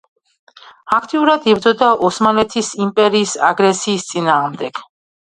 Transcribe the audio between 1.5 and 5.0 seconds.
იბრძოდა ოსმალეთის იმპერიის აგრესიის წინააღმდეგ.